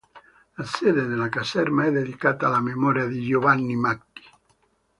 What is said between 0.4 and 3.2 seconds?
La sede della caserma è dedicata alla memoria